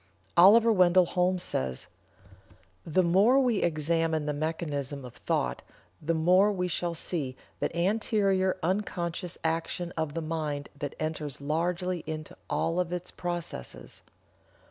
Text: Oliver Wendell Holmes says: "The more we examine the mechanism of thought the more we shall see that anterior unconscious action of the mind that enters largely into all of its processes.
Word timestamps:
Oliver 0.35 0.71
Wendell 0.73 1.05
Holmes 1.05 1.43
says: 1.43 1.85
"The 2.87 3.03
more 3.03 3.39
we 3.39 3.61
examine 3.61 4.25
the 4.25 4.33
mechanism 4.33 5.05
of 5.05 5.13
thought 5.13 5.61
the 6.01 6.15
more 6.15 6.51
we 6.51 6.67
shall 6.67 6.95
see 6.95 7.37
that 7.59 7.75
anterior 7.75 8.57
unconscious 8.63 9.37
action 9.43 9.93
of 9.95 10.15
the 10.15 10.21
mind 10.23 10.69
that 10.79 10.95
enters 10.99 11.39
largely 11.39 11.99
into 12.07 12.35
all 12.49 12.79
of 12.79 12.91
its 12.91 13.11
processes. 13.11 14.01